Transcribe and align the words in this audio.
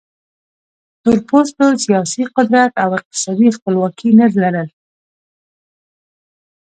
تور 1.01 1.17
پوستو 1.29 1.65
سیاسي 1.85 2.23
قدرت 2.35 2.71
او 2.83 2.89
اقتصادي 2.99 3.49
خپلواکي 3.57 4.09
نه 4.19 4.25
لرل. 4.41 4.69